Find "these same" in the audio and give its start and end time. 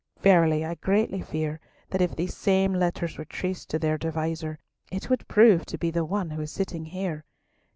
2.15-2.73